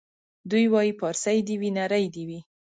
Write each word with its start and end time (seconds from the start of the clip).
دی 0.51 0.63
وايي 0.73 0.91
پارسۍ 0.99 1.37
دي 1.47 1.55
وي 1.61 1.69
نرۍ 1.77 2.05
دي 2.13 2.23
وي 2.29 2.39